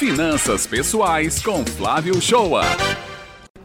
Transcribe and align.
Finanças 0.00 0.66
Pessoais 0.66 1.42
com 1.42 1.62
Flávio 1.62 2.18
Shoa. 2.22 2.62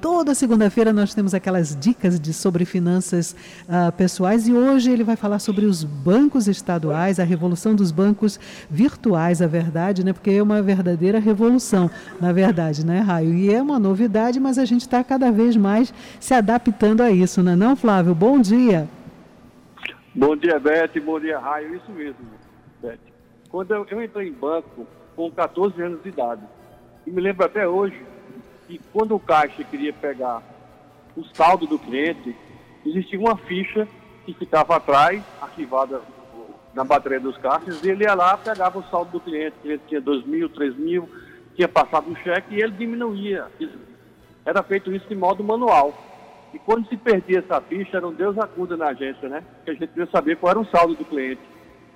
Toda 0.02 0.36
segunda-feira 0.36 0.92
nós 0.92 1.14
temos 1.16 1.34
aquelas 1.34 1.74
dicas 1.80 2.20
de, 2.20 2.34
sobre 2.34 2.66
finanças 2.66 3.34
uh, 3.70 3.90
pessoais 3.94 4.46
e 4.46 4.52
hoje 4.52 4.92
ele 4.92 5.06
vai 5.06 5.16
falar 5.16 5.40
sobre 5.40 5.64
os 5.64 5.86
bancos 5.86 6.50
estaduais, 6.50 7.22
a 7.22 7.24
revolução 7.24 7.74
dos 7.74 7.90
bancos 7.90 8.38
virtuais, 8.70 9.42
a 9.42 9.48
verdade, 9.48 10.04
né? 10.04 10.12
Porque 10.12 10.32
é 10.32 10.44
uma 10.44 10.62
verdadeira 10.62 11.20
revolução, 11.20 11.90
na 12.20 12.34
verdade, 12.34 12.86
né, 12.86 13.00
Raio? 13.00 13.34
E 13.34 13.54
é 13.54 13.62
uma 13.62 13.80
novidade, 13.80 14.38
mas 14.38 14.58
a 14.58 14.66
gente 14.66 14.82
está 14.82 15.02
cada 15.06 15.32
vez 15.32 15.56
mais 15.56 15.94
se 16.20 16.34
adaptando 16.34 17.00
a 17.00 17.10
isso, 17.12 17.42
não 17.42 17.54
é 17.54 17.56
não, 17.56 17.78
Flávio? 17.78 18.14
Bom 18.14 18.42
dia. 18.42 18.90
Bom 20.14 20.36
dia, 20.36 20.60
Beth. 20.60 21.00
Bom 21.02 21.18
dia, 21.18 21.40
Raio. 21.40 21.78
Isso 21.78 21.92
mesmo, 21.94 22.20
Beth. 22.82 23.00
Quando 23.50 23.72
eu, 23.72 23.88
eu 23.90 24.04
entrei 24.04 24.28
em 24.28 24.34
banco 24.34 24.86
com 25.16 25.32
14 25.32 25.82
anos 25.82 26.04
de 26.04 26.10
idade, 26.10 26.42
e 27.06 27.12
me 27.12 27.22
lembro 27.22 27.46
até 27.46 27.68
hoje 27.68 28.04
que 28.68 28.80
quando 28.92 29.16
o 29.16 29.20
caixa 29.20 29.64
queria 29.64 29.94
pegar 29.94 30.42
o 31.16 31.24
saldo 31.34 31.68
do 31.68 31.80
cliente, 31.80 32.36
existia 32.86 33.20
uma 33.20 33.38
ficha 33.38 33.88
que 34.26 34.34
ficava 34.34 34.76
atrás, 34.76 35.24
arquivada 35.42 36.02
na 36.74 36.84
bateria 36.84 37.20
dos 37.20 37.38
caixas, 37.38 37.82
e 37.84 37.90
ele 37.90 38.04
ia 38.04 38.14
lá, 38.14 38.38
pegava 38.38 38.80
o 38.80 38.84
saldo 38.90 39.12
do 39.12 39.20
cliente, 39.20 39.56
o 39.58 39.62
cliente 39.62 39.84
tinha 39.88 40.02
2 40.02 40.26
mil, 40.26 40.50
3 40.50 40.76
mil, 40.76 41.10
tinha 41.56 41.68
passado 41.68 42.10
um 42.10 42.16
cheque 42.18 42.56
e 42.56 42.62
ele 42.62 42.74
diminuía. 42.74 43.48
Era 44.46 44.62
feito 44.62 44.92
isso 44.92 45.08
de 45.08 45.16
modo 45.16 45.44
manual. 45.44 45.94
E 46.54 46.60
quando 46.60 46.88
se 46.88 46.98
perdia 46.98 47.40
essa 47.40 47.62
ficha, 47.62 47.98
era 47.98 48.08
um 48.08 48.14
Deus 48.14 48.38
acuda 48.38 48.76
na 48.76 48.88
agência, 48.88 49.30
né? 49.30 49.44
Porque 49.58 49.72
a 49.72 49.74
gente 49.74 49.88
queria 49.88 50.10
saber 50.12 50.38
qual 50.38 50.52
era 50.52 50.60
o 50.60 50.66
saldo 50.66 50.96
do 50.96 51.06
cliente. 51.06 51.42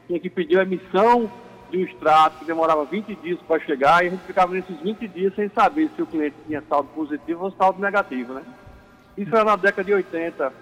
Tinha 0.07 0.19
que 0.19 0.29
pedir 0.29 0.59
a 0.59 0.63
emissão 0.63 1.29
de 1.69 1.77
um 1.77 1.83
extrato 1.83 2.39
que 2.39 2.45
demorava 2.45 2.85
20 2.85 3.15
dias 3.15 3.39
para 3.47 3.59
chegar 3.61 4.03
e 4.03 4.07
a 4.07 4.09
gente 4.11 4.23
ficava 4.23 4.53
nesses 4.53 4.79
20 4.81 5.07
dias 5.07 5.33
sem 5.35 5.49
saber 5.49 5.89
se 5.95 6.01
o 6.01 6.05
cliente 6.05 6.35
tinha 6.45 6.63
saldo 6.67 6.89
positivo 6.95 7.45
ou 7.45 7.51
saldo 7.51 7.81
negativo, 7.81 8.33
né? 8.33 8.43
Isso 9.17 9.35
era 9.35 9.43
na 9.43 9.55
década 9.55 9.83
de 9.83 9.93
80. 9.93 10.53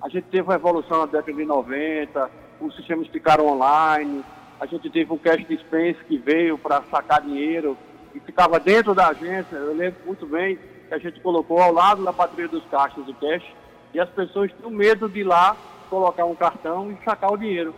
A 0.00 0.08
gente 0.08 0.24
teve 0.24 0.42
uma 0.42 0.54
evolução 0.54 1.00
na 1.00 1.06
década 1.06 1.32
de 1.32 1.44
90, 1.44 2.30
os 2.60 2.74
sistemas 2.76 3.08
ficaram 3.08 3.46
online, 3.46 4.24
a 4.60 4.66
gente 4.66 4.90
teve 4.90 5.12
um 5.12 5.18
cash 5.18 5.46
dispense 5.46 5.98
que 6.04 6.18
veio 6.18 6.58
para 6.58 6.82
sacar 6.90 7.20
dinheiro 7.20 7.76
e 8.14 8.20
ficava 8.20 8.58
dentro 8.58 8.94
da 8.94 9.08
agência. 9.08 9.56
Eu 9.56 9.74
lembro 9.74 10.00
muito 10.06 10.26
bem 10.26 10.58
que 10.88 10.94
a 10.94 10.98
gente 10.98 11.20
colocou 11.20 11.60
ao 11.60 11.72
lado 11.72 12.04
da 12.04 12.12
bateria 12.12 12.48
dos 12.48 12.64
caixas 12.66 13.06
o 13.06 13.14
cash 13.14 13.44
e 13.92 14.00
as 14.00 14.08
pessoas 14.10 14.52
tinham 14.52 14.70
medo 14.70 15.08
de 15.08 15.20
ir 15.20 15.24
lá 15.24 15.56
colocar 15.88 16.24
um 16.24 16.34
cartão 16.34 16.90
e 16.90 17.04
sacar 17.04 17.32
o 17.32 17.36
dinheiro. 17.36 17.74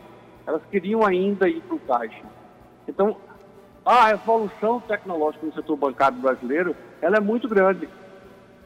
Elas 0.46 0.62
queriam 0.70 1.04
ainda 1.04 1.48
ir 1.48 1.60
para 1.62 1.76
o 1.76 1.80
caixa. 1.80 2.39
Então, 2.90 3.16
a 3.86 4.10
evolução 4.10 4.80
tecnológica 4.80 5.46
no 5.46 5.54
setor 5.54 5.76
bancário 5.76 6.18
brasileiro, 6.18 6.76
ela 7.00 7.16
é 7.16 7.20
muito 7.20 7.48
grande. 7.48 7.88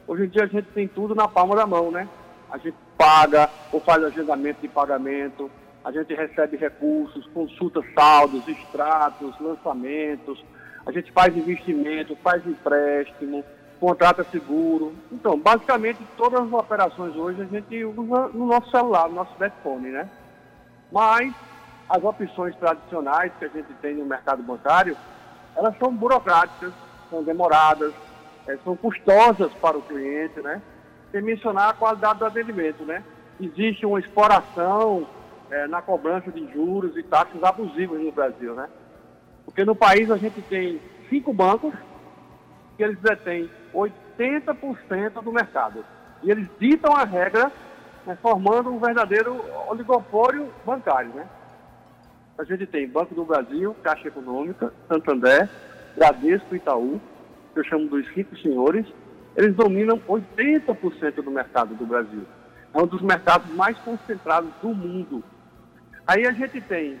Hoje 0.07 0.25
em 0.25 0.29
dia 0.29 0.43
a 0.43 0.47
gente 0.47 0.67
tem 0.73 0.87
tudo 0.87 1.15
na 1.15 1.27
palma 1.27 1.55
da 1.55 1.65
mão, 1.65 1.91
né? 1.91 2.07
A 2.51 2.57
gente 2.57 2.75
paga 2.97 3.49
ou 3.71 3.79
faz 3.79 4.03
agendamento 4.03 4.61
de 4.61 4.67
pagamento, 4.67 5.49
a 5.83 5.91
gente 5.91 6.13
recebe 6.13 6.57
recursos, 6.57 7.27
consulta 7.27 7.81
saldos, 7.93 8.47
extratos, 8.47 9.39
lançamentos, 9.39 10.43
a 10.85 10.91
gente 10.91 11.11
faz 11.11 11.35
investimento, 11.37 12.15
faz 12.17 12.45
empréstimo, 12.45 13.43
contrata 13.79 14.23
seguro. 14.23 14.93
Então, 15.11 15.37
basicamente, 15.37 15.99
todas 16.17 16.41
as 16.41 16.51
operações 16.51 17.15
hoje 17.15 17.41
a 17.41 17.45
gente 17.45 17.83
usa 17.83 18.27
no 18.33 18.47
nosso 18.47 18.71
celular, 18.71 19.07
no 19.07 19.15
nosso 19.15 19.33
smartphone, 19.33 19.89
né? 19.89 20.09
Mas 20.91 21.33
as 21.89 22.03
opções 22.03 22.55
tradicionais 22.55 23.31
que 23.37 23.45
a 23.45 23.49
gente 23.49 23.71
tem 23.81 23.95
no 23.95 24.05
mercado 24.05 24.41
bancário, 24.41 24.97
elas 25.55 25.77
são 25.77 25.93
burocráticas, 25.93 26.73
são 27.09 27.23
demoradas, 27.23 27.93
é, 28.47 28.57
são 28.63 28.75
custosas 28.75 29.51
para 29.53 29.77
o 29.77 29.81
cliente, 29.81 30.39
né? 30.41 30.61
Sem 31.11 31.21
mencionar 31.21 31.69
a 31.69 31.73
qualidade 31.73 32.19
do 32.19 32.25
atendimento, 32.25 32.83
né? 32.83 33.03
Existe 33.39 33.85
uma 33.85 33.99
exploração 33.99 35.07
é, 35.49 35.67
na 35.67 35.81
cobrança 35.81 36.31
de 36.31 36.51
juros 36.51 36.95
e 36.97 37.03
taxas 37.03 37.43
abusivas 37.43 38.01
no 38.01 38.11
Brasil, 38.11 38.53
né? 38.55 38.67
Porque 39.45 39.63
no 39.63 39.75
país 39.75 40.09
a 40.09 40.17
gente 40.17 40.41
tem 40.43 40.81
cinco 41.09 41.31
bancos 41.31 41.73
que 42.75 42.83
eles 42.83 42.99
detêm 42.99 43.49
80% 43.73 45.21
do 45.23 45.31
mercado. 45.31 45.85
E 46.23 46.31
eles 46.31 46.49
ditam 46.59 46.95
a 46.95 47.03
regra, 47.03 47.51
né, 48.05 48.17
formando 48.21 48.71
um 48.71 48.79
verdadeiro 48.79 49.39
oligopólio 49.67 50.51
bancário, 50.65 51.11
né? 51.13 51.27
A 52.37 52.43
gente 52.43 52.65
tem 52.65 52.87
Banco 52.87 53.15
do 53.15 53.23
Brasil, 53.23 53.75
Caixa 53.81 54.09
Econômica, 54.09 54.73
Santander, 54.87 55.49
Bradesco 55.95 56.53
e 56.53 56.57
Itaú, 56.57 56.99
que 57.53 57.59
eu 57.59 57.63
chamo 57.63 57.87
dos 57.87 58.05
cinco 58.13 58.37
senhores, 58.37 58.85
eles 59.37 59.55
dominam 59.55 59.99
80% 59.99 61.15
do 61.23 61.31
mercado 61.31 61.75
do 61.75 61.85
Brasil. 61.85 62.23
É 62.73 62.77
um 62.77 62.87
dos 62.87 63.01
mercados 63.01 63.49
mais 63.55 63.77
concentrados 63.79 64.51
do 64.61 64.69
mundo. 64.69 65.23
Aí 66.05 66.27
a 66.27 66.31
gente 66.31 66.59
tem 66.61 66.99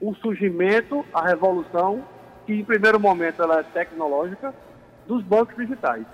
o 0.00 0.12
surgimento, 0.16 1.04
a 1.14 1.26
revolução, 1.26 2.04
que 2.44 2.52
em 2.52 2.64
primeiro 2.64 2.98
momento 2.98 3.42
ela 3.42 3.60
é 3.60 3.62
tecnológica, 3.62 4.52
dos 5.06 5.22
bancos 5.22 5.56
digitais. 5.56 6.04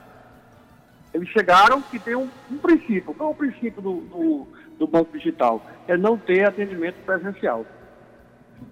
Eles 1.14 1.28
chegaram 1.30 1.80
que 1.80 1.98
tem 1.98 2.14
um, 2.14 2.28
um 2.50 2.58
princípio. 2.58 3.14
Qual 3.14 3.30
é 3.30 3.32
o 3.32 3.36
princípio 3.36 3.82
do, 3.82 4.00
do, 4.02 4.48
do 4.78 4.86
banco 4.86 5.16
digital? 5.16 5.64
É 5.88 5.96
não 5.96 6.16
ter 6.18 6.44
atendimento 6.44 6.96
presencial 7.04 7.66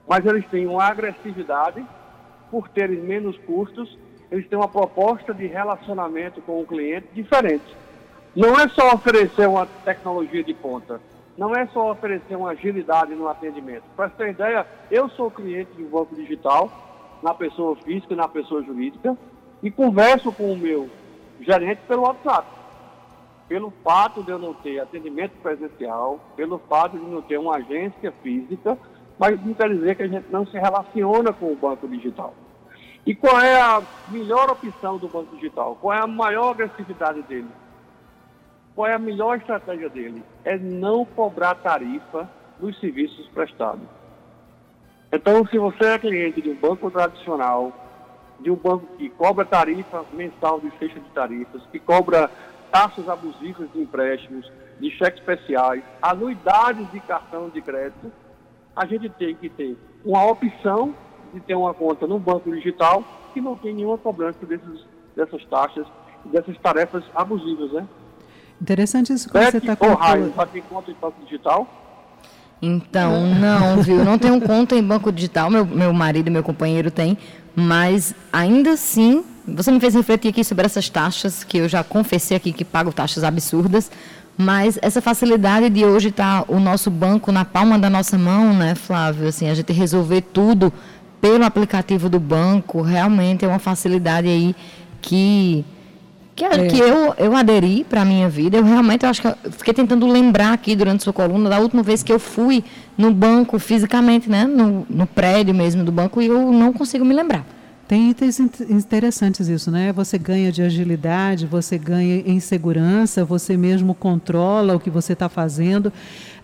mas 0.09 0.25
eles 0.25 0.47
têm 0.49 0.67
uma 0.67 0.84
agressividade 0.84 1.84
por 2.51 2.69
terem 2.69 2.99
menos 2.99 3.39
custos, 3.39 3.97
eles 4.31 4.49
têm 4.49 4.59
uma 4.59 4.69
proposta 4.69 5.33
de 5.33 5.47
relacionamento 5.47 6.41
com 6.43 6.61
o 6.61 6.67
cliente 6.67 7.09
diferente. 7.12 7.77
Não 8.34 8.59
é 8.59 8.69
só 8.69 8.95
oferecer 8.95 9.49
uma 9.49 9.67
tecnologia 9.84 10.43
de 10.43 10.55
ponta, 10.55 11.01
não 11.37 11.55
é 11.55 11.67
só 11.69 11.91
oferecer 11.91 12.37
uma 12.37 12.51
agilidade 12.51 13.15
no 13.15 13.28
atendimento. 13.28 13.84
Para 13.97 14.09
você 14.09 14.17
ter 14.17 14.31
ideia, 14.31 14.67
eu 14.91 15.09
sou 15.11 15.31
cliente 15.31 15.73
de 15.77 15.83
um 15.83 15.89
banco 15.89 16.15
digital, 16.15 16.71
na 17.22 17.34
pessoa 17.34 17.77
física 17.77 18.15
e 18.15 18.17
na 18.17 18.28
pessoa 18.28 18.62
jurídica, 18.62 19.17
e 19.62 19.71
converso 19.71 20.33
com 20.33 20.53
o 20.53 20.57
meu 20.57 20.89
gerente 21.41 21.81
pelo 21.87 22.03
WhatsApp. 22.03 22.47
Pelo 23.49 23.72
fato 23.83 24.22
de 24.22 24.31
eu 24.31 24.39
não 24.39 24.55
ter 24.55 24.78
atendimento 24.78 25.33
presencial, 25.43 26.21
pelo 26.37 26.59
fato 26.59 26.97
de 26.97 27.05
não 27.05 27.21
ter 27.21 27.39
uma 27.39 27.57
agência 27.57 28.12
física, 28.22 28.78
mas 29.20 29.38
não 29.44 29.53
quer 29.53 29.69
dizer 29.69 29.97
que 29.97 30.03
a 30.03 30.08
gente 30.08 30.25
não 30.31 30.47
se 30.47 30.58
relaciona 30.58 31.31
com 31.31 31.53
o 31.53 31.54
banco 31.54 31.86
digital. 31.86 32.32
E 33.04 33.14
qual 33.14 33.38
é 33.38 33.60
a 33.60 33.82
melhor 34.08 34.50
opção 34.50 34.97
do 34.97 35.08
banco 35.08 35.36
digital? 35.36 35.76
Qual 35.78 35.92
é 35.94 36.00
a 36.00 36.06
maior 36.06 36.53
agressividade 36.53 37.20
dele? 37.22 37.48
Qual 38.75 38.88
é 38.88 38.94
a 38.94 38.98
melhor 38.98 39.36
estratégia 39.36 39.91
dele? 39.91 40.22
É 40.42 40.56
não 40.56 41.04
cobrar 41.04 41.54
tarifa 41.56 42.30
nos 42.59 42.80
serviços 42.80 43.26
prestados. 43.28 43.86
Então, 45.12 45.47
se 45.48 45.59
você 45.59 45.84
é 45.84 45.98
cliente 45.98 46.41
de 46.41 46.48
um 46.48 46.56
banco 46.56 46.91
tradicional, 46.91 47.75
de 48.41 48.50
um 48.50 48.56
banco 48.56 48.86
que 48.97 49.10
cobra 49.10 49.44
tarifa 49.44 50.03
mensal 50.14 50.60
de 50.60 50.70
fecha 50.78 50.98
de 50.98 51.10
tarifas, 51.10 51.60
que 51.70 51.78
cobra 51.78 52.30
taxas 52.72 53.06
abusivas 53.06 53.70
de 53.75 53.82
empréstimos, 53.82 54.50
de 54.78 54.91
cheques 54.92 55.20
especiais, 55.20 55.82
anuidades 56.00 56.91
de 56.91 57.00
cartão 57.00 57.50
de 57.50 57.60
crédito, 57.60 58.10
a 58.75 58.86
gente 58.86 59.08
tem 59.10 59.34
que 59.34 59.48
ter 59.48 59.76
uma 60.04 60.25
opção 60.25 60.94
de 61.32 61.41
ter 61.41 61.54
uma 61.54 61.75
conta 61.75 62.06
no 62.06 62.19
banco 62.19 62.50
digital 62.50 63.04
que 63.32 63.41
não 63.41 63.56
tem 63.56 63.75
nenhuma 63.75 63.98
cobrança 63.98 64.44
desses, 64.44 64.84
dessas 65.14 65.44
taxas, 65.47 65.86
dessas 66.25 66.56
tarefas 66.58 67.04
abusivas, 67.14 67.72
né? 67.72 67.86
Interessante 68.60 69.12
isso 69.12 69.30
que 69.30 69.38
você 69.38 69.56
está 69.56 69.76
colocando. 69.76 70.32
Você 70.34 70.47
tem 70.47 70.62
conta 70.62 70.91
em 70.91 70.94
banco 70.94 71.25
digital? 71.25 71.66
Então, 72.62 73.34
não, 73.34 73.82
viu? 73.82 74.04
Não 74.04 74.19
tenho 74.19 74.38
conta 74.41 74.76
em 74.76 74.82
banco 74.82 75.10
digital, 75.10 75.50
meu, 75.50 75.64
meu 75.64 75.92
marido, 75.94 76.30
meu 76.30 76.42
companheiro 76.42 76.91
tem, 76.91 77.16
mas 77.56 78.14
ainda 78.30 78.72
assim, 78.72 79.25
você 79.48 79.71
me 79.71 79.80
fez 79.80 79.95
refletir 79.95 80.28
aqui 80.28 80.45
sobre 80.45 80.66
essas 80.66 80.91
taxas, 80.91 81.42
que 81.42 81.56
eu 81.56 81.68
já 81.68 81.83
confessei 81.83 82.36
aqui 82.36 82.53
que 82.53 82.65
pago 82.65 82.92
taxas 82.92 83.24
absurdas, 83.24 83.91
mas 84.41 84.78
essa 84.81 85.03
facilidade 85.03 85.69
de 85.69 85.84
hoje 85.84 86.09
estar 86.09 86.45
tá 86.45 86.53
o 86.53 86.59
nosso 86.59 86.91
banco 86.91 87.31
na 87.31 87.45
palma 87.45 87.78
da 87.78 87.91
nossa 87.91 88.16
mão, 88.16 88.54
né, 88.54 88.75
Flávio? 88.75 89.28
Assim, 89.28 89.48
a 89.48 89.54
gente 89.54 89.72
resolver 89.72 90.22
tudo 90.22 90.72
pelo 91.21 91.45
aplicativo 91.45 92.09
do 92.09 92.19
banco, 92.19 92.81
realmente 92.81 93.45
é 93.45 93.48
uma 93.48 93.59
facilidade 93.59 94.27
aí 94.27 94.57
que 95.03 95.65
que, 96.34 96.45
é. 96.47 96.66
que 96.69 96.78
eu, 96.78 97.15
eu 97.19 97.37
aderi 97.37 97.84
para 97.84 98.01
a 98.01 98.04
minha 98.04 98.27
vida. 98.27 98.57
Eu 98.57 98.65
realmente 98.65 99.04
eu 99.04 99.10
acho 99.10 99.21
que 99.21 99.28
eu 99.28 99.37
fiquei 99.53 99.75
tentando 99.75 100.07
lembrar 100.07 100.54
aqui 100.54 100.75
durante 100.75 101.03
sua 101.03 101.13
coluna 101.13 101.51
da 101.51 101.59
última 101.59 101.83
vez 101.83 102.03
que 102.03 102.10
eu 102.10 102.19
fui 102.19 102.65
no 102.97 103.10
banco 103.10 103.59
fisicamente, 103.59 104.31
né, 104.31 104.47
no, 104.47 104.86
no 104.89 105.07
prédio 105.07 105.54
mesmo 105.54 105.84
do 105.84 105.93
banco 105.93 106.22
e 106.22 106.27
eu 106.28 106.51
não 106.51 106.72
consigo 106.72 107.04
me 107.04 107.13
lembrar. 107.13 107.45
Tem 107.91 108.09
itens 108.10 108.39
interessantes 108.39 109.48
isso, 109.48 109.69
né? 109.69 109.92
Você 109.92 110.16
ganha 110.16 110.53
de 110.53 110.63
agilidade, 110.63 111.45
você 111.45 111.77
ganha 111.77 112.22
em 112.25 112.39
segurança, 112.39 113.25
você 113.25 113.57
mesmo 113.57 113.97
controla 113.97 114.77
o 114.77 114.78
que 114.78 114.89
você 114.89 115.13
está 115.13 115.28
fazendo. 115.28 115.92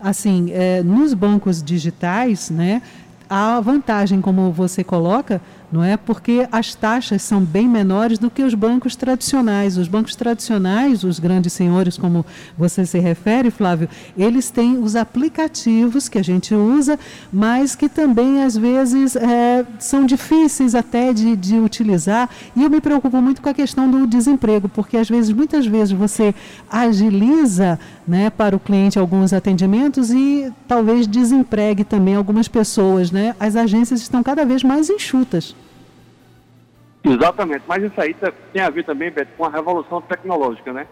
Assim, 0.00 0.50
é, 0.50 0.82
nos 0.82 1.14
bancos 1.14 1.62
digitais, 1.62 2.50
né? 2.50 2.82
A 3.30 3.60
vantagem, 3.60 4.20
como 4.20 4.50
você 4.50 4.82
coloca, 4.82 5.40
não 5.70 5.82
é? 5.82 5.96
Porque 5.96 6.46
as 6.52 6.74
taxas 6.74 7.22
são 7.22 7.40
bem 7.40 7.68
menores 7.68 8.18
do 8.18 8.30
que 8.30 8.42
os 8.42 8.54
bancos 8.54 8.94
tradicionais. 8.94 9.76
Os 9.76 9.88
bancos 9.88 10.14
tradicionais, 10.14 11.02
os 11.02 11.18
grandes 11.18 11.52
senhores, 11.52 11.96
como 11.98 12.24
você 12.56 12.86
se 12.86 12.98
refere, 12.98 13.50
Flávio, 13.50 13.88
eles 14.16 14.50
têm 14.50 14.78
os 14.78 14.94
aplicativos 14.94 16.08
que 16.08 16.18
a 16.18 16.22
gente 16.22 16.54
usa, 16.54 16.98
mas 17.32 17.74
que 17.74 17.88
também 17.88 18.44
às 18.44 18.56
vezes 18.56 19.16
é, 19.16 19.64
são 19.78 20.06
difíceis 20.06 20.74
até 20.74 21.12
de, 21.12 21.34
de 21.34 21.58
utilizar. 21.58 22.30
E 22.54 22.62
eu 22.62 22.70
me 22.70 22.80
preocupo 22.80 23.20
muito 23.20 23.42
com 23.42 23.48
a 23.48 23.54
questão 23.54 23.90
do 23.90 24.06
desemprego, 24.06 24.68
porque 24.68 24.96
às 24.96 25.08
vezes, 25.08 25.32
muitas 25.32 25.66
vezes, 25.66 25.92
você 25.92 26.34
agiliza 26.70 27.78
né, 28.06 28.30
para 28.30 28.54
o 28.54 28.60
cliente 28.60 28.98
alguns 28.98 29.32
atendimentos 29.32 30.10
e 30.10 30.52
talvez 30.68 31.06
desempregue 31.06 31.82
também 31.82 32.14
algumas 32.14 32.46
pessoas. 32.46 33.10
Né? 33.10 33.34
As 33.40 33.56
agências 33.56 34.00
estão 34.00 34.22
cada 34.22 34.44
vez 34.44 34.62
mais 34.62 34.88
enxutas. 34.88 35.55
Exatamente, 37.06 37.62
mas 37.68 37.84
isso 37.84 38.00
aí 38.00 38.14
tem 38.52 38.62
a 38.62 38.68
ver 38.68 38.84
também, 38.84 39.12
Beto, 39.12 39.30
com 39.36 39.44
a 39.44 39.50
revolução 39.50 40.00
tecnológica, 40.02 40.72
né? 40.72 40.88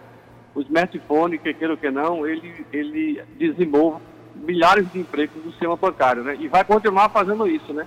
O 0.55 0.61
smartphone, 0.61 1.39
que 1.39 1.53
queira 1.53 1.73
ou 1.73 1.77
que 1.77 1.91
não, 1.91 2.25
ele, 2.25 2.65
ele 2.73 3.21
dizimou 3.37 4.01
milhares 4.37 4.91
de 4.93 5.01
empregos 5.01 5.43
do 5.43 5.51
sistema 5.51 5.75
bancário, 5.75 6.23
né? 6.23 6.37
E 6.39 6.47
vai 6.47 6.63
continuar 6.63 7.09
fazendo 7.09 7.49
isso, 7.49 7.73
né? 7.73 7.85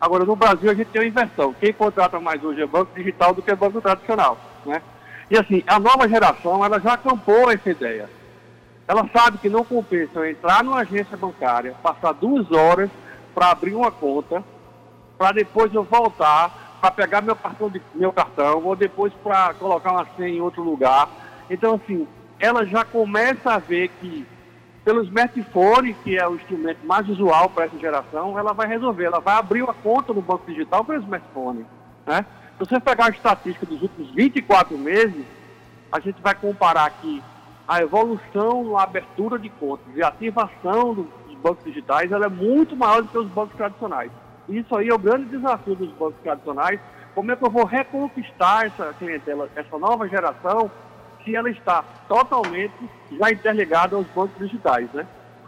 Agora, 0.00 0.24
no 0.24 0.34
Brasil, 0.34 0.70
a 0.70 0.74
gente 0.74 0.88
tem 0.88 1.02
uma 1.02 1.08
inversão. 1.08 1.54
Quem 1.60 1.74
contrata 1.74 2.18
mais 2.18 2.42
hoje 2.42 2.62
é 2.62 2.66
banco 2.66 2.94
digital 2.96 3.34
do 3.34 3.42
que 3.42 3.54
banco 3.54 3.82
tradicional, 3.82 4.38
né? 4.64 4.80
E 5.30 5.36
assim, 5.36 5.62
a 5.66 5.78
nova 5.78 6.08
geração, 6.08 6.64
ela 6.64 6.80
já 6.80 6.94
acampou 6.94 7.50
essa 7.50 7.70
ideia. 7.70 8.08
Ela 8.88 9.06
sabe 9.12 9.36
que 9.36 9.50
não 9.50 9.62
compensa 9.62 10.28
entrar 10.28 10.64
numa 10.64 10.80
agência 10.80 11.16
bancária, 11.16 11.76
passar 11.82 12.12
duas 12.12 12.50
horas 12.50 12.90
para 13.34 13.50
abrir 13.50 13.74
uma 13.74 13.90
conta, 13.90 14.42
para 15.18 15.32
depois 15.32 15.72
eu 15.74 15.84
voltar 15.84 16.59
para 16.80 16.90
pegar 16.90 17.20
meu 17.20 17.36
cartão, 17.36 17.68
de, 17.68 17.80
meu 17.94 18.12
cartão 18.12 18.64
ou 18.64 18.74
depois 18.74 19.12
para 19.22 19.54
colocar 19.54 19.92
uma 19.92 20.06
senha 20.16 20.28
em 20.28 20.40
outro 20.40 20.62
lugar. 20.62 21.08
Então, 21.48 21.74
assim, 21.74 22.06
ela 22.38 22.64
já 22.64 22.84
começa 22.84 23.52
a 23.52 23.58
ver 23.58 23.88
que 24.00 24.26
pelo 24.84 25.02
smartphone, 25.04 25.94
que 25.94 26.18
é 26.18 26.26
o 26.26 26.34
instrumento 26.34 26.84
mais 26.84 27.06
usual 27.08 27.50
para 27.50 27.66
essa 27.66 27.78
geração, 27.78 28.38
ela 28.38 28.52
vai 28.52 28.66
resolver, 28.66 29.04
ela 29.04 29.20
vai 29.20 29.34
abrir 29.36 29.62
uma 29.62 29.74
conta 29.74 30.12
no 30.12 30.22
banco 30.22 30.46
digital 30.46 30.84
pelo 30.84 31.02
smartphone. 31.02 31.66
Né? 32.06 32.24
Se 32.58 32.66
você 32.66 32.80
pegar 32.80 33.06
a 33.06 33.10
estatística 33.10 33.66
dos 33.66 33.82
últimos 33.82 34.10
24 34.12 34.76
meses, 34.78 35.24
a 35.92 36.00
gente 36.00 36.20
vai 36.22 36.34
comparar 36.34 36.86
aqui 36.86 37.22
a 37.68 37.82
evolução 37.82 38.72
na 38.72 38.82
abertura 38.82 39.38
de 39.38 39.48
contas 39.48 39.86
e 39.94 40.02
ativação 40.02 40.94
dos 40.94 41.06
bancos 41.40 41.64
digitais, 41.64 42.10
ela 42.10 42.26
é 42.26 42.28
muito 42.28 42.76
maior 42.76 43.02
do 43.02 43.08
que 43.08 43.18
os 43.18 43.28
bancos 43.28 43.56
tradicionais. 43.56 44.10
Isso 44.50 44.74
aí 44.76 44.88
é 44.88 44.94
o 44.94 44.98
grande 44.98 45.26
desafio 45.26 45.74
dos 45.74 45.90
bancos 45.92 46.20
tradicionais. 46.22 46.80
Como 47.14 47.30
é 47.30 47.36
que 47.36 47.44
eu 47.44 47.50
vou 47.50 47.64
reconquistar 47.64 48.66
essa 48.66 48.92
clientela, 48.98 49.48
essa 49.54 49.78
nova 49.78 50.08
geração, 50.08 50.70
se 51.24 51.34
ela 51.34 51.50
está 51.50 51.82
totalmente 52.08 52.74
já 53.18 53.30
interligada 53.30 53.96
aos 53.96 54.06
bancos 54.08 54.38
digitais, 54.38 54.88
né? 54.92 55.06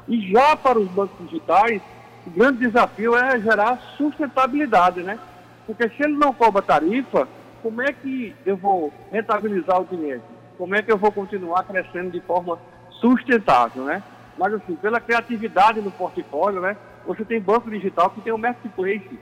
E 0.09 0.31
já 0.31 0.57
para 0.57 0.79
os 0.79 0.89
bancos 0.89 1.17
digitais, 1.27 1.81
o 2.27 2.31
grande 2.31 2.59
desafio 2.59 3.17
é 3.17 3.41
gerar 3.41 3.79
sustentabilidade, 3.97 5.03
né? 5.03 5.19
Porque 5.67 5.89
se 5.89 6.03
ele 6.03 6.17
não 6.17 6.33
cobra 6.33 6.63
tarifa, 6.63 7.27
como 7.63 7.81
é 7.81 7.93
que 7.93 8.35
eu 8.45 8.57
vou 8.57 8.93
rentabilizar 9.11 9.81
o 9.81 9.87
cliente? 9.87 10.25
Como 10.59 10.75
é 10.75 10.83
que 10.83 10.93
eu 10.93 10.99
vou 10.99 11.11
continuar 11.11 11.65
crescendo 11.65 12.11
de 12.11 12.21
forma 12.21 12.59
sustentável, 13.01 13.85
né? 13.85 14.03
Mas 14.37 14.55
assim, 14.55 14.75
pela 14.77 15.01
criatividade 15.01 15.81
no 15.81 15.91
portfólio, 15.91 16.61
né? 16.61 16.77
Você 17.07 17.25
tem 17.25 17.41
banco 17.41 17.71
digital 17.71 18.11
que 18.11 18.21
tem 18.21 18.33
o 18.33 18.39
marketplace. 18.39 19.19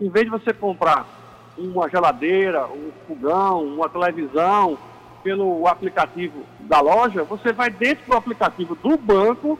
Em 0.00 0.08
vez 0.08 0.24
de 0.24 0.30
você 0.30 0.52
comprar 0.52 1.06
uma 1.56 1.88
geladeira, 1.88 2.66
um 2.66 2.90
fogão, 3.06 3.64
uma 3.64 3.88
televisão 3.88 4.78
pelo 5.22 5.66
aplicativo 5.68 6.44
da 6.60 6.80
loja, 6.80 7.22
você 7.22 7.52
vai 7.52 7.70
dentro 7.70 8.04
do 8.06 8.16
aplicativo 8.16 8.74
do 8.74 8.96
banco, 8.96 9.58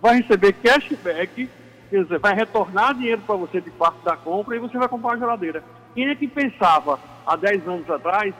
vai 0.00 0.20
receber 0.20 0.52
cashback, 0.52 1.50
quer 1.90 2.02
dizer, 2.02 2.18
vai 2.18 2.34
retornar 2.34 2.94
dinheiro 2.94 3.22
para 3.26 3.34
você 3.34 3.60
de 3.60 3.70
parte 3.70 3.98
da 4.04 4.16
compra 4.16 4.54
e 4.54 4.60
você 4.60 4.78
vai 4.78 4.88
comprar 4.88 5.10
uma 5.10 5.18
geladeira. 5.18 5.64
Quem 5.94 6.08
é 6.08 6.14
que 6.14 6.28
pensava 6.28 7.00
há 7.26 7.34
10 7.34 7.66
anos 7.66 7.90
atrás 7.90 8.32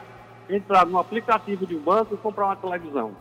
entrar 0.49 0.87
no 0.87 0.99
aplicativo 0.99 1.67
de 1.67 1.75
um 1.75 1.81
banco 1.81 2.15
e 2.15 2.19
comprar 2.19 2.47
uma 2.47 2.57
televisão? 2.57 3.17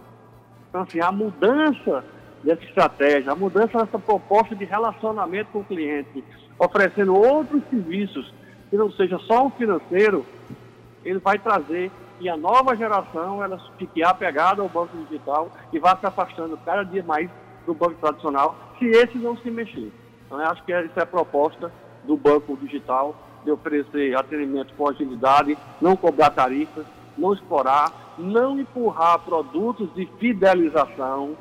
Então, 0.70 0.82
assim, 0.82 1.00
a 1.00 1.12
mudança 1.12 2.04
dessa 2.46 2.64
estratégia, 2.64 3.32
a 3.32 3.36
mudança 3.36 3.80
dessa 3.80 3.98
proposta 3.98 4.56
de 4.56 4.64
relacionamento 4.64 5.50
com 5.52 5.60
o 5.60 5.66
cliente, 5.66 6.24
oferecendo 6.60 7.16
outros 7.16 7.64
serviços 7.70 8.32
que 8.70 8.78
não 8.78 8.92
seja 8.92 9.18
só 9.20 9.48
o 9.48 9.50
financeiro, 9.50 10.24
ele 11.04 11.20
vai 11.20 11.40
trazer 11.40 11.92
que 12.20 12.30
a 12.30 12.38
nova 12.38 12.76
geração 12.76 13.44
ela 13.44 13.60
fique 13.78 14.04
apegada 14.04 14.62
ao 14.62 14.70
banco 14.70 14.96
digital 15.06 15.52
e 15.74 15.80
vá 15.80 15.98
se 15.98 16.06
afastando 16.06 16.58
cada 16.64 16.84
dia 16.84 17.04
mais 17.04 17.30
do 17.66 17.74
banco 17.74 17.96
tradicional, 17.96 18.56
se 18.78 18.86
esse 18.86 19.18
não 19.18 19.36
se 19.38 19.50
mexer. 19.50 19.92
Então, 20.26 20.40
eu 20.40 20.48
acho 20.48 20.64
que 20.64 20.72
essa 20.72 21.00
é 21.00 21.04
a 21.04 21.06
proposta 21.06 21.72
do 22.04 22.16
banco 22.16 22.56
digital, 22.58 23.16
de 23.44 23.52
oferecer 23.52 24.16
atendimento 24.16 24.74
com 24.76 24.88
agilidade, 24.88 25.58
não 25.82 25.96
cobrar 25.96 26.30
tarifas, 26.30 26.86
não 27.18 27.34
explorar, 27.34 27.92
não 28.18 28.60
empurrar 28.60 29.20
produtos 29.20 29.94
de 29.94 30.06
fidelização, 30.20 31.36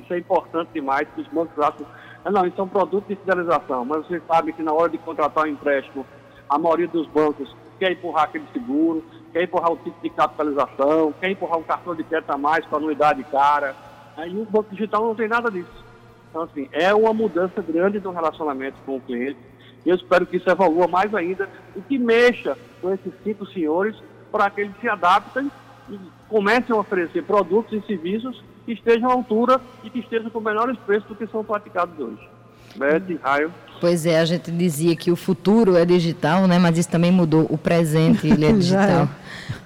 isso 0.00 0.12
é 0.12 0.18
importante 0.18 0.70
demais, 0.74 1.08
que 1.14 1.20
os 1.20 1.28
bancos 1.28 1.58
acham, 1.58 1.86
ah, 2.24 2.30
não, 2.30 2.46
isso 2.46 2.60
é 2.60 2.64
um 2.64 2.68
produto 2.68 3.06
de 3.06 3.16
fidelização, 3.16 3.84
mas 3.84 4.06
você 4.06 4.20
sabe 4.26 4.52
que 4.52 4.62
na 4.62 4.72
hora 4.72 4.90
de 4.90 4.98
contratar 4.98 5.44
um 5.44 5.48
empréstimo, 5.48 6.04
a 6.48 6.58
maioria 6.58 6.88
dos 6.88 7.06
bancos 7.06 7.54
quer 7.78 7.92
empurrar 7.92 8.24
aquele 8.24 8.44
seguro, 8.52 9.02
quer 9.32 9.44
empurrar 9.44 9.72
o 9.72 9.76
tipo 9.76 9.96
de 10.02 10.10
capitalização, 10.10 11.14
quer 11.18 11.30
empurrar 11.30 11.58
um 11.58 11.62
cartão 11.62 11.94
de 11.94 12.04
crédito 12.04 12.30
a 12.30 12.36
mais 12.36 12.64
com 12.66 12.76
anuidade 12.76 13.24
cara. 13.24 13.74
Aí 14.16 14.36
o 14.36 14.44
banco 14.44 14.70
digital 14.70 15.04
não 15.04 15.14
tem 15.14 15.28
nada 15.28 15.50
disso. 15.50 15.84
Então, 16.28 16.42
assim, 16.42 16.68
é 16.72 16.94
uma 16.94 17.14
mudança 17.14 17.62
grande 17.62 17.98
do 17.98 18.10
relacionamento 18.10 18.76
com 18.84 18.96
o 18.96 19.00
cliente. 19.00 19.38
E 19.84 19.88
eu 19.88 19.96
espero 19.96 20.26
que 20.26 20.36
isso 20.36 20.50
evolua 20.50 20.86
mais 20.86 21.14
ainda 21.14 21.48
e 21.74 21.80
que 21.80 21.98
mexa 21.98 22.56
com 22.82 22.92
esses 22.92 23.12
cinco 23.24 23.46
senhores 23.46 23.96
para 24.30 24.50
que 24.50 24.60
eles 24.60 24.74
se 24.80 24.88
adaptem 24.88 25.50
e 25.88 25.98
comecem 26.28 26.76
a 26.76 26.78
oferecer 26.78 27.24
produtos 27.24 27.72
e 27.72 27.86
serviços 27.86 28.44
que 28.64 28.72
estejam 28.72 29.10
à 29.10 29.12
altura 29.12 29.60
e 29.84 29.90
que 29.90 30.00
estejam 30.00 30.30
com 30.30 30.40
menores 30.40 30.76
preços 30.86 31.08
do 31.08 31.14
que 31.14 31.26
são 31.26 31.44
praticados 31.44 31.98
hoje. 31.98 32.28
Beth, 32.76 33.18
Raio. 33.22 33.52
Pois 33.80 34.04
é, 34.06 34.20
a 34.20 34.24
gente 34.24 34.50
dizia 34.50 34.94
que 34.94 35.10
o 35.10 35.16
futuro 35.16 35.76
é 35.76 35.84
digital, 35.84 36.46
né? 36.46 36.58
Mas 36.58 36.78
isso 36.78 36.88
também 36.88 37.10
mudou. 37.10 37.46
O 37.48 37.58
presente 37.58 38.26
ele 38.26 38.44
é 38.44 38.52
digital. 38.54 39.08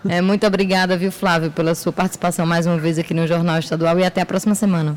é. 0.08 0.17
é, 0.17 0.20
muito 0.23 0.46
obrigada, 0.46 0.96
viu, 0.96 1.10
Flávio, 1.10 1.51
pela 1.51 1.74
sua 1.74 1.93
participação 1.93 2.46
mais 2.46 2.67
uma 2.67 2.79
vez 2.79 2.98
aqui 2.98 3.13
no 3.13 3.27
Jornal 3.27 3.58
Estadual 3.58 3.98
e 3.98 4.05
até 4.05 4.20
a 4.20 4.27
próxima 4.27 4.55
semana. 4.55 4.96